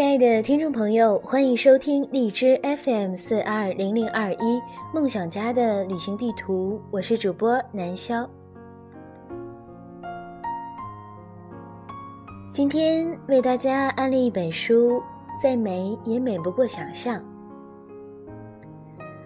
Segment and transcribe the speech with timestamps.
[0.00, 4.58] 亲爱的听众朋友，欢迎收听荔枝 FM 四二零零二一
[4.94, 8.26] 梦想家的旅行地图，我是主播南潇。
[12.50, 15.02] 今天为大家安利一本书，
[15.38, 17.22] 再美也美不过想象。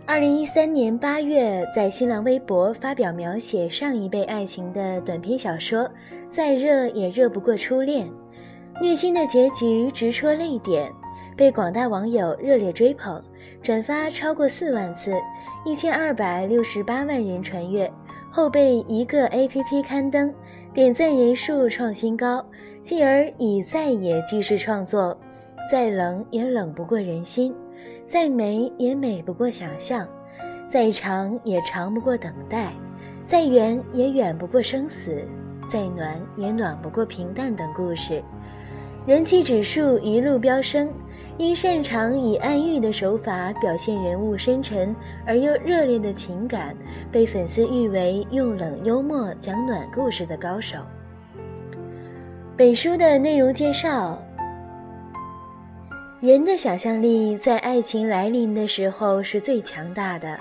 [0.04, 5.82] 二零一三年八月，在新浪微博发表描写上一辈爱情的短篇小说
[6.28, 8.08] 《再热也热不过初恋》，
[8.80, 10.90] 虐心的结局直戳泪点，
[11.36, 13.22] 被广大网友热烈追捧，
[13.62, 15.14] 转发超过四万次，
[15.64, 17.90] 一千二百六十八万人传阅，
[18.32, 20.34] 后被一个 APP 刊登，
[20.72, 22.44] 点赞人数创新高，
[22.82, 25.16] 继而以再也句式创作，
[25.70, 27.54] 再冷也冷不过人心。
[28.04, 30.06] 再美也美不过想象，
[30.68, 32.72] 再长也长不过等待，
[33.24, 35.26] 再远也远不过生死，
[35.68, 38.22] 再暖也暖不过平淡等故事，
[39.06, 40.88] 人气指数一路飙升。
[41.36, 44.94] 因擅长以暗喻的手法表现人物深沉
[45.26, 46.76] 而又热烈的情感，
[47.10, 50.78] 被粉丝誉为用冷幽默讲暖故事的高手。
[52.56, 54.16] 本书的内容介绍。
[56.20, 60.38] 人的想象力在爱情来临的时候是最强大的。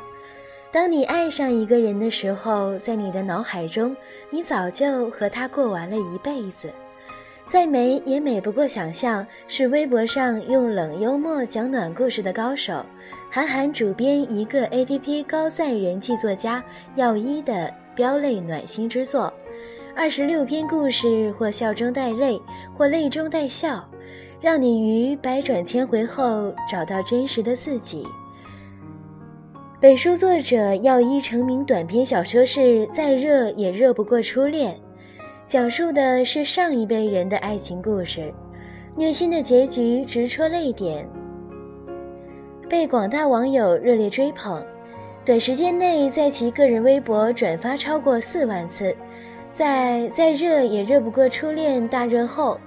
[0.71, 3.95] 当你爱上一个人的时候，在你的脑海中，
[4.29, 6.69] 你早就和他过完了一辈子。
[7.45, 12.83] 再美也美不过想象，是微博上用冷幽默讲暖故事的高手，
[13.29, 16.63] 韩寒主编一个 APP 高赞人气作家
[16.95, 19.31] 耀一的飙泪暖心之作。
[19.95, 22.39] 二十六篇故事，或笑中带泪，
[22.75, 23.83] 或泪中带笑。
[24.41, 28.05] 让你于百转千回后找到真实的自己。
[29.79, 34.75] 本书作者耀一成名短篇小说是《再热也热不过初恋》，
[35.45, 38.33] 讲述的是上一辈人的爱情故事，
[38.95, 41.07] 虐心的结局直戳泪点，
[42.69, 44.65] 被广大网友热烈追捧。
[45.25, 48.95] 短时间内，在其个人微博转发超过四万次。
[49.51, 52.59] 在《再热也热不过初恋》大热后。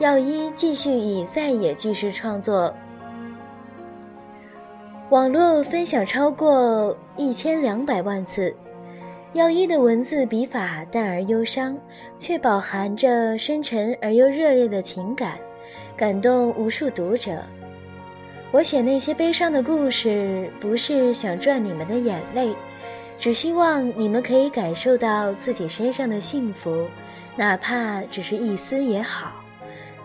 [0.00, 2.74] 耀一继续以在野句式创作，
[5.10, 8.52] 网络分享超过一千两百万次。
[9.34, 11.76] 耀一的文字笔法淡而忧伤，
[12.16, 15.36] 却饱含着深沉而又热烈的情感，
[15.96, 17.42] 感动无数读者。
[18.52, 22.54] 我写那些悲伤的故事，不是想赚你们的眼泪，
[23.18, 26.86] 只希望你们可以感受到自己身上的幸福，
[27.34, 29.32] 哪怕只是一丝也好。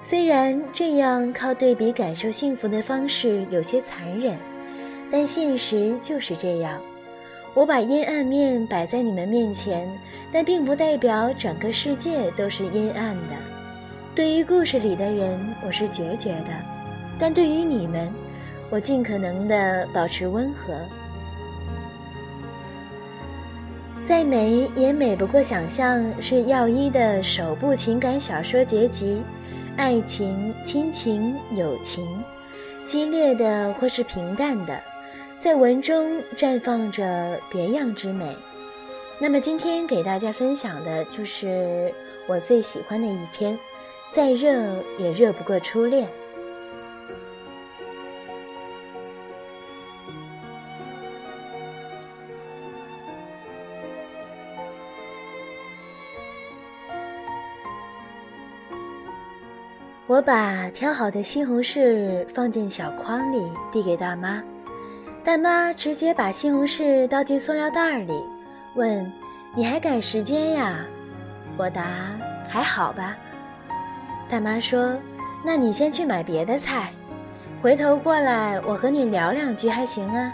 [0.02, 4.36] 虽然这样靠对比感受幸福的方式有些残忍，
[5.12, 6.82] 但现实就是这样。
[7.54, 9.88] 我把阴暗面摆在你们面前，
[10.32, 13.36] 但并不代表整个世界都是阴暗的。
[14.16, 16.52] 对于故事里的人，我是决绝的；
[17.20, 18.12] 但对于你们，
[18.70, 20.74] 我尽可能的保持温和。
[24.08, 29.22] 再美也美不过想象，是耀一的首部情感小说结集。
[29.78, 32.06] 爱情、亲情、友情，
[32.86, 34.78] 激烈的或是平淡的，
[35.40, 38.36] 在文中绽放着别样之美。
[39.20, 41.94] 那么今天给大家分享的就是
[42.28, 43.58] 我最喜欢的一篇，
[44.12, 44.52] 再热
[44.98, 46.08] 也热不过初恋。
[60.06, 64.44] 我把挑好的西红柿放进小筐里，递给大妈。
[65.30, 68.20] 大妈直接把西红柿倒进塑料袋里，
[68.74, 69.06] 问
[69.54, 70.84] ：“你还赶时间呀？”
[71.56, 71.84] 我答
[72.50, 73.16] ：“还好吧。”
[74.28, 74.98] 大妈说
[75.46, 76.92] ：“那你先去买别的菜，
[77.62, 80.34] 回头过来我和你聊两句还行啊。”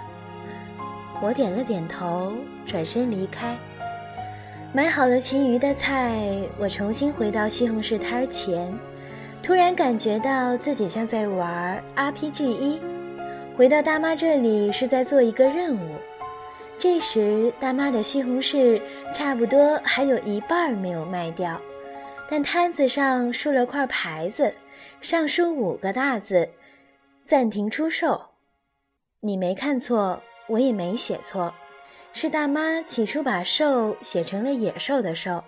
[1.21, 2.31] 我点了点头，
[2.65, 3.53] 转身离开。
[4.71, 6.25] 买好了其余的菜，
[6.57, 8.74] 我重新回到西红柿摊前。
[9.44, 12.80] 突然感觉到自己像在玩 RPG 一，
[13.57, 15.96] 回到大妈这里是在做一个任务。
[16.78, 18.81] 这时，大妈的西红柿
[19.13, 21.60] 差不多还有一半没有卖掉，
[22.30, 24.54] 但摊子上竖了块牌子，
[25.00, 26.50] 上书五个大字
[27.24, 28.22] ：“暂停出售。”
[29.22, 31.54] 你没看错，我也没写错，
[32.12, 35.42] 是大妈起初把“兽”写成了野兽的“兽”。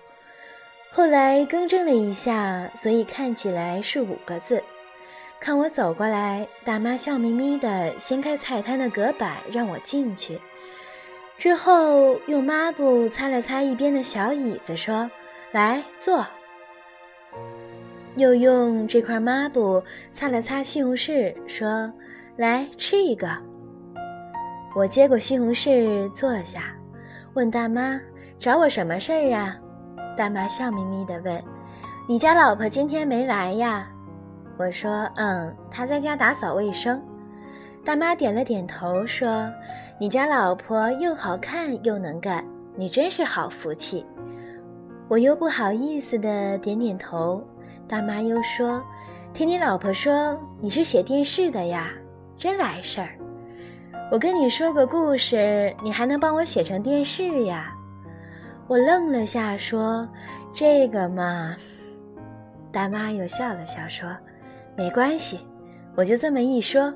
[0.92, 4.64] 后来更正了一下，所以看起来是五个字。
[5.40, 10.40] 看我走过来，大妈笑眯眯地掀开菜摊的隔板，让我进去。
[11.38, 15.10] 之后用抹布擦了擦一边的小椅子，说
[15.54, 16.26] ：“来坐。”
[18.18, 19.82] 又用这块抹布
[20.12, 21.92] 擦了擦西红柿，说
[22.36, 23.30] ：“来吃一个。”
[24.76, 26.76] 我接过西红柿坐下，
[27.36, 28.02] 问大妈
[28.38, 29.56] ：“找我什么事儿啊？”
[30.18, 31.42] 大妈笑眯眯地问
[32.10, 33.88] ：“你家老婆今天没来呀？”
[34.58, 37.02] 我说：“嗯，他在家打扫卫生。”
[37.86, 39.50] 大妈点了点头，说
[40.00, 42.44] ：“你家老婆又好看又能干，
[42.76, 44.06] 你真是好福气。”
[45.08, 47.42] 我又不好意思的点点头。
[47.88, 48.84] 大妈又说
[49.32, 51.94] ：“听你老婆说你是写电视的呀，
[52.36, 53.12] 真来事儿。
[54.12, 57.74] 我跟你说个故事，你还能帮我写成电视呀？”
[58.68, 60.06] 我愣了下，说
[60.54, 61.56] ：“这个嘛。”
[62.70, 64.10] 大妈又笑了笑，说
[64.78, 65.40] ：“没关系，
[65.96, 66.94] 我就这么一说。”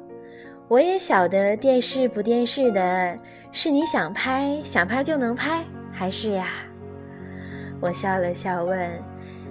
[0.69, 3.17] 我也晓得电视不电视的，
[3.51, 6.47] 是你想拍想拍就能拍，还是呀？
[7.81, 8.89] 我笑了笑问：“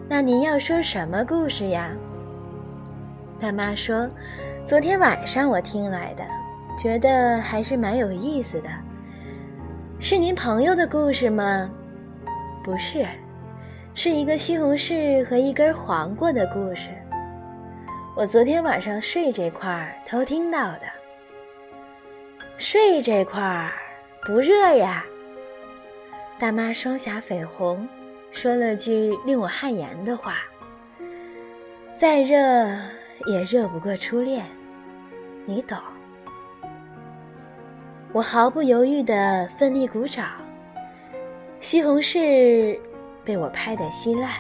[0.09, 1.91] 那您要说什么故事呀？”
[3.39, 4.09] 大妈说
[4.65, 6.23] ：“昨天晚上我听来的，
[6.79, 8.69] 觉得还是蛮有意思的。
[9.99, 11.71] 是您朋友的故事吗？
[12.65, 13.05] 不是，
[13.95, 16.89] 是一个西红柿和一根黄瓜的故事。
[18.17, 20.83] 我昨天晚上睡这块儿偷听到的。”
[22.59, 23.73] 睡这块儿
[24.23, 25.05] 不热呀。
[26.39, 27.89] 大妈双颊绯红，
[28.33, 30.39] 说了句令我汗颜的话
[31.97, 32.37] ：“再热
[33.27, 34.45] 也热不过初恋，
[35.47, 35.79] 你懂。”
[38.13, 40.33] 我毫不犹豫地奋力鼓掌，
[41.61, 42.79] 西红柿
[43.25, 44.33] 被我拍得稀烂。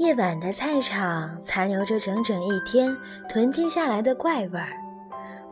[0.00, 2.96] 夜晚的菜场残留着整整一天
[3.28, 4.72] 囤积下来的怪味儿，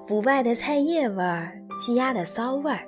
[0.07, 2.81] 腐败的菜叶味儿，积压的骚味儿，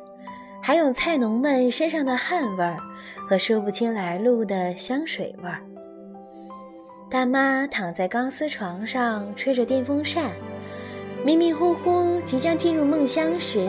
[0.62, 2.78] 还有菜农们身上的汗味儿
[3.28, 5.60] 和说不清来路的香水味儿。
[7.10, 10.30] 大妈躺在钢丝床上，吹着电风扇，
[11.26, 13.68] 迷迷糊糊即将进入梦乡时，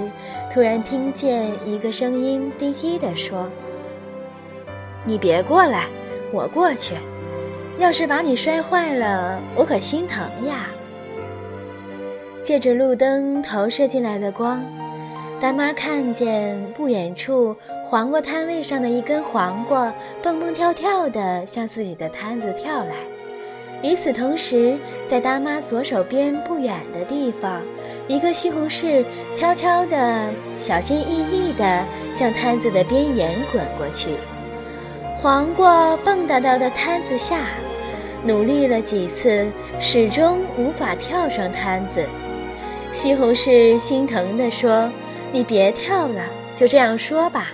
[0.50, 3.50] 突然听见一个声音低低地说
[5.04, 5.90] ：“你别过来，
[6.32, 6.96] 我过去。”
[7.82, 10.68] 要是把你摔坏了，我可心疼呀。
[12.44, 14.64] 借着路灯投射进来的光，
[15.40, 19.92] 大妈看见不远处黄瓜摊位上的一根黄瓜
[20.22, 22.94] 蹦蹦跳跳地向自己的摊子跳来。
[23.82, 24.78] 与此同时，
[25.08, 27.64] 在大妈左手边不远的地方，
[28.08, 29.04] 一个西红柿
[29.34, 30.30] 悄悄地、
[30.60, 34.12] 小心翼翼地向摊子的边沿滚过去。
[35.18, 37.40] 黄瓜蹦跶到的摊子下。
[38.24, 39.50] 努力了几次，
[39.80, 42.06] 始终无法跳上摊子。
[42.92, 44.92] 西红柿心疼地说
[45.34, 46.26] ：“你别跳了，
[46.56, 47.48] 就这样说吧，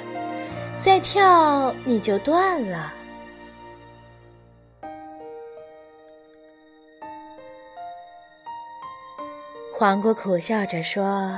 [0.78, 2.92] 再跳你就断了。”
[9.72, 11.32] 黄瓜苦笑着说：“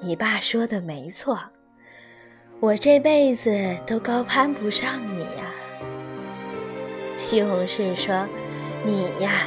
[0.00, 1.40] 你爸说的没错，
[2.60, 5.46] 我这辈子都高攀不上你呀。”
[7.18, 8.24] 西红柿说。
[8.84, 9.46] 你呀，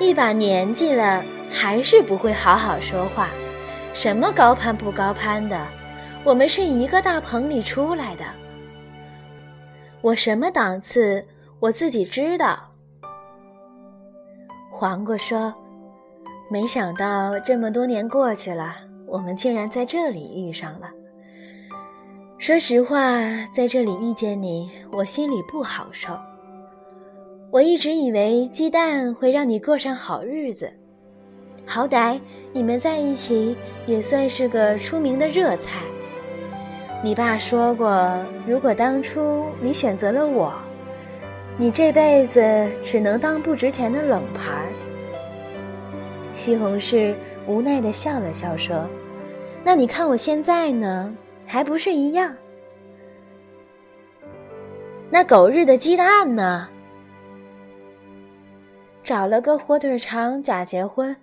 [0.00, 3.28] 一把年纪了，还是不会好好说话。
[3.92, 5.64] 什么高攀不高攀的，
[6.24, 8.24] 我们是一个大棚里出来的。
[10.00, 11.24] 我什么档次，
[11.60, 12.58] 我自己知道。
[14.72, 15.54] 黄瓜说
[16.50, 18.74] ：“没想到这么多年过去了，
[19.06, 20.90] 我们竟然在这里遇上了。
[22.38, 23.20] 说实话，
[23.54, 26.18] 在这里遇见你，我心里不好受。”
[27.54, 30.68] 我一直以为鸡蛋会让你过上好日子，
[31.64, 32.18] 好歹
[32.52, 33.56] 你们在一起
[33.86, 35.82] 也算是个出名的热菜。
[37.00, 38.12] 你爸说过，
[38.44, 40.52] 如果当初你选择了我，
[41.56, 44.66] 你这辈子只能当不值钱的冷盘儿。
[46.34, 47.14] 西红柿
[47.46, 48.84] 无奈地笑了笑说
[49.62, 51.14] ：“那你看我现在呢，
[51.46, 52.34] 还不是一样？
[55.08, 56.68] 那狗日的鸡蛋呢？”
[59.04, 61.14] 找了个火腿肠假结婚，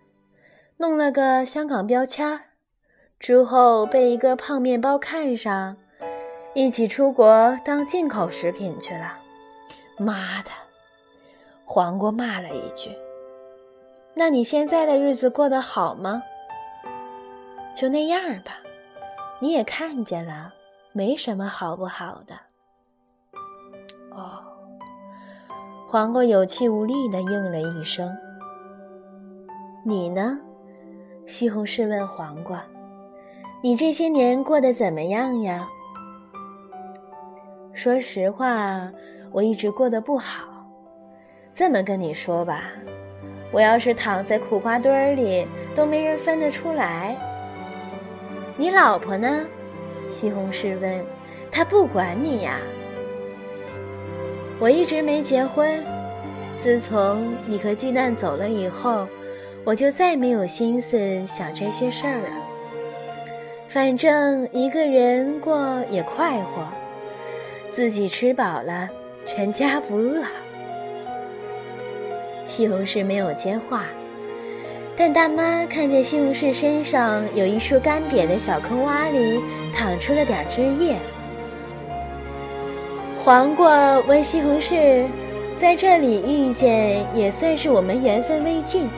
[0.77, 2.41] 弄了个香港标签儿，
[3.17, 5.75] 之后被一个胖面包看上，
[6.53, 9.19] 一起出国当进口食品去了。
[9.97, 10.51] 妈的！
[11.65, 12.95] 黄瓜骂了一句。
[14.13, 16.21] 那你现在的日子过得好吗？
[17.75, 18.57] 就那样吧，
[19.39, 20.53] 你也看见了，
[20.91, 22.35] 没什么好不好的。
[25.91, 28.09] 黄瓜有气无力的应了一声。
[29.83, 30.39] 你呢？
[31.25, 32.63] 西红柿问黄瓜
[33.61, 35.67] ：“你这些年过得怎么样呀？”
[37.75, 38.89] 说实话，
[39.33, 40.45] 我一直过得不好。
[41.53, 42.71] 这么跟你说吧，
[43.51, 45.45] 我要是躺在苦瓜堆里，
[45.75, 47.17] 都没人分得出来。
[48.55, 49.45] 你老婆呢？
[50.07, 51.05] 西红柿问。
[51.51, 52.55] 她不管你呀。
[54.61, 55.83] 我一直没结婚。
[56.55, 59.07] 自从你和鸡蛋走了以后，
[59.63, 62.29] 我就再没有心思想这些事儿了。
[63.67, 66.67] 反正一个人过也快活。
[67.71, 68.87] 自己吃饱了，
[69.25, 70.23] 全家不饿。
[72.45, 73.85] 西红柿没有接话，
[74.95, 79.39] 但大妈看见西红柿身上有一处干瘪的小坑洼里
[79.73, 80.97] 淌出了点汁液。
[83.23, 85.05] 黄瓜问西红柿
[85.55, 88.89] ：“在这里遇见，也算是我们缘分未尽。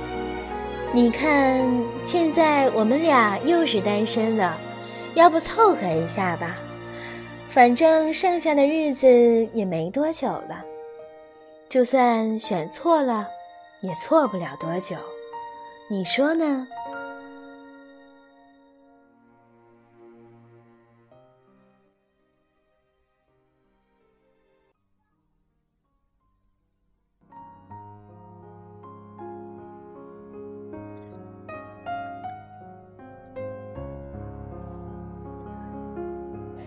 [0.94, 1.62] 你看，
[2.06, 4.58] 现在我们俩又是单身了，
[5.13, 6.58] 要不凑合一下吧？”
[7.51, 9.08] 反正剩下的日子
[9.53, 10.63] 也没多久了，
[11.68, 13.27] 就算选错了，
[13.82, 14.96] 也错不了多久，
[15.89, 16.65] 你说呢？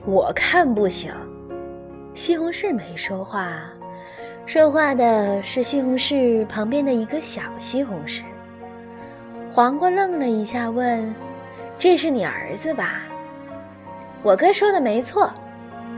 [0.08, 1.12] 我看不行，
[2.14, 3.58] 西红柿没说话，
[4.46, 8.22] 说话的是西红柿旁边的一个小西红柿。
[9.50, 11.12] 黄瓜愣了一下，问
[11.76, 13.02] ：“这是你儿子吧？”
[14.22, 15.28] 我哥说的没错，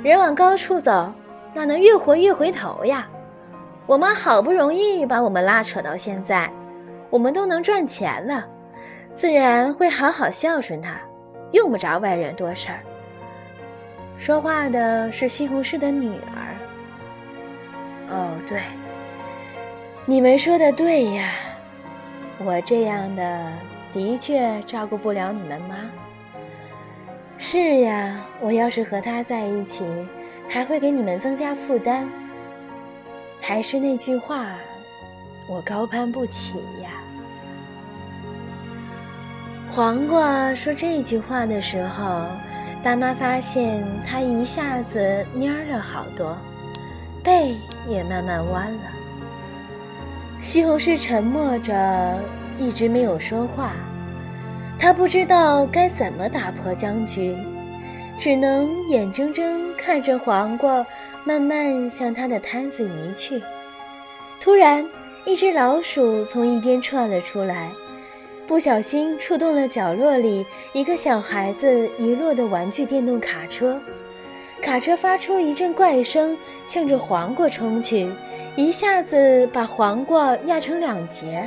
[0.02, 1.12] 人往高处走，
[1.52, 3.06] 哪能越活越回头呀？
[3.84, 6.50] 我妈好不容易把我们拉扯到现在，
[7.10, 8.46] 我们都能赚钱了，
[9.12, 10.98] 自然会好好孝顺他，
[11.52, 12.78] 用不着外人多事儿。
[14.18, 16.54] 说话的是西红柿的女儿。
[18.10, 18.60] 哦，对，
[20.04, 21.30] 你们说的对呀，
[22.38, 23.52] 我这样的
[23.92, 25.76] 的确照顾不了你们妈。
[27.38, 29.84] 是呀，我要是和他在一起，
[30.48, 32.08] 还会给你们增加负担。
[33.40, 34.48] 还是那句话，
[35.48, 36.90] 我高攀不起呀。
[39.68, 42.26] 黄瓜说这句话的时候。
[42.88, 46.34] 大妈发现他一下子蔫了好多，
[47.22, 47.54] 背
[47.86, 48.80] 也慢慢弯了。
[50.40, 52.18] 西红柿沉默着，
[52.58, 53.72] 一直没有说话。
[54.78, 57.36] 他不知道该怎么打破僵局，
[58.18, 60.82] 只能眼睁睁看着黄瓜
[61.26, 63.42] 慢慢向他的摊子移去。
[64.40, 64.82] 突然，
[65.26, 67.68] 一只老鼠从一边窜了出来。
[68.48, 73.78] 不小心触动了角落里一个小孩子遗落的玩具电动卡车，
[74.62, 76.34] 卡车发出一阵怪声，
[76.66, 78.10] 向着黄瓜冲去，
[78.56, 81.46] 一下子把黄瓜压成两截。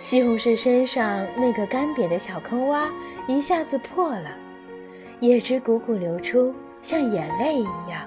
[0.00, 2.84] 西红柿身上那个干瘪的小坑洼
[3.26, 4.36] 一下子破了，
[5.20, 8.06] 叶汁汩汩流出，像眼泪一样。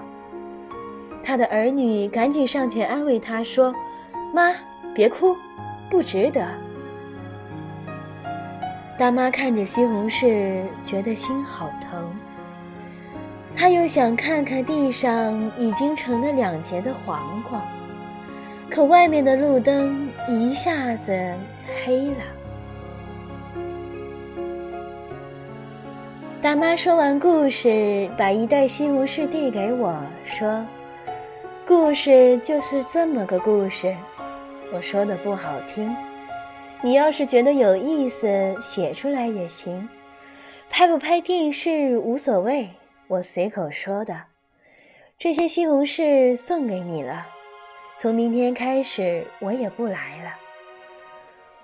[1.24, 3.74] 他的儿女赶紧上前安慰他说
[4.32, 4.54] ：“妈，
[4.94, 5.36] 别哭，
[5.90, 6.46] 不值得。”
[8.96, 12.08] 大妈看着西红柿，觉得心好疼。
[13.56, 17.60] 她又想看看地上已经成了两截的黄瓜，
[18.70, 21.34] 可外面的路灯一下子
[21.84, 22.16] 黑了。
[26.40, 30.64] 大妈说完故事，把一袋西红柿递给我，说
[31.66, 33.92] ：“故事就是这么个故事。”
[34.72, 35.92] 我说的不好听。
[36.84, 39.88] 你要是觉得有意思，写出来也行，
[40.68, 42.68] 拍不拍电视无所谓，
[43.08, 44.24] 我随口说的。
[45.16, 47.26] 这些西红柿送给你了，
[47.96, 50.34] 从明天开始我也不来了。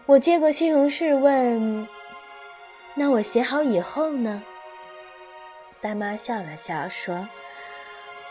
[0.06, 1.86] 我接过西红柿问
[2.96, 4.42] ：“那我写好以后呢？”
[5.82, 7.28] 大妈笑了笑说：“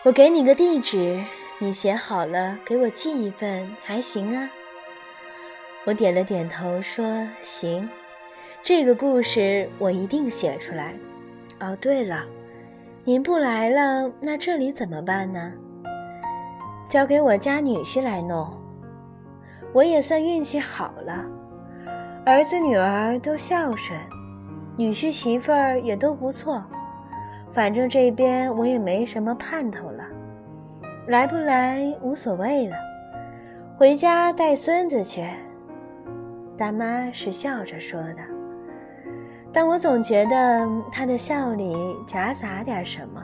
[0.01, 1.24] 我给你个地址，
[1.60, 4.50] 你写好了给我寄一份还行啊。”
[5.86, 7.88] 我点了点头，说：“行，
[8.62, 10.93] 这个故事我一定写出来。
[11.59, 12.24] 哦，对了，
[13.05, 15.51] 您不来了，那这里怎么办呢？
[16.89, 18.51] 交给我家女婿来弄。
[19.74, 21.25] 我也算运气好了，
[22.25, 23.98] 儿子女儿都孝顺，
[24.75, 26.63] 女婿媳妇儿也都不错，
[27.51, 30.03] 反正这边我也没什么盼头了，
[31.07, 32.75] 来不来无所谓了，
[33.77, 35.24] 回家带孙子去。
[36.59, 38.17] 大妈是笑着说的，
[39.53, 41.73] 但我总觉得她的笑里
[42.05, 43.23] 夹杂点什么。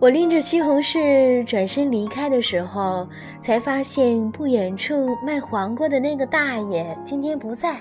[0.00, 3.06] 我拎着西红柿转身离开的时候，
[3.40, 7.76] 才发现不远处卖黄瓜的那个大爷今天不在。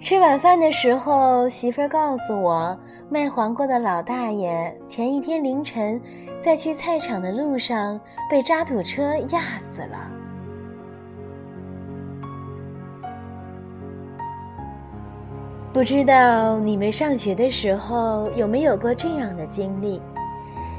[0.00, 2.76] 吃晚饭的时候，媳妇儿告诉我，
[3.08, 6.00] 卖黄瓜的老大爷前一天凌晨
[6.40, 10.19] 在去菜场的路上被渣土车压死了。
[15.72, 20.02] 不知道你们上学的时候有没有过这样的经历？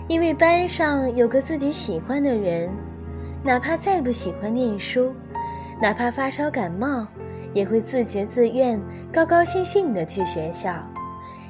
[0.09, 2.69] 因为班上有个自己喜欢的人，
[3.41, 5.13] 哪怕再不喜欢念书，
[5.81, 7.07] 哪怕发烧感冒，
[7.53, 8.77] 也会自觉自愿、
[9.13, 10.75] 高高兴兴的去学校，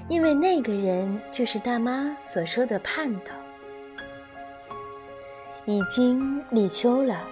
[0.08, 3.34] 因为那个人就是大妈所说的盼头。
[5.66, 7.24] 已经立秋了，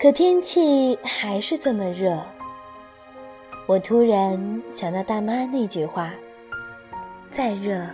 [0.00, 2.18] 可天气还是这么热。
[3.66, 6.12] 我突然想到大妈那句话
[7.30, 7.86] ：“再热，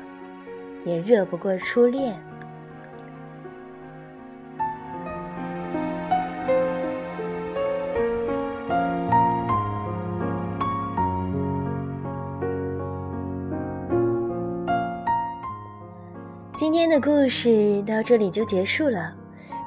[0.85, 2.17] 也热不过初恋。”
[16.57, 19.15] 今天的故事到这里就结束了。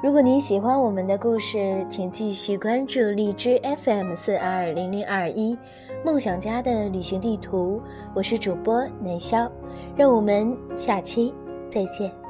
[0.04, 5.56] 如果您喜欢我们的故事，请继续关注荔枝 FM 四二零零二一
[6.04, 7.80] 梦想家的旅行地图。
[8.16, 9.48] 我是主播南潇，
[9.96, 11.32] 让我们下期
[11.70, 12.21] 再见。